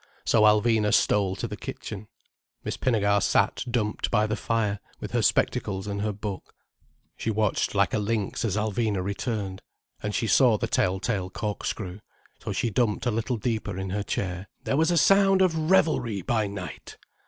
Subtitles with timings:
[0.25, 2.07] So Alvina stole to the kitchen.
[2.63, 6.55] Miss Pinnegar sat dumped by the fire, with her spectacles and her book.
[7.15, 9.61] She watched like a lynx as Alvina returned.
[10.01, 11.99] And she saw the tell tale corkscrew.
[12.43, 14.47] So she dumped a little deeper in her chair.
[14.63, 16.97] "There was a sound of revelry by night!"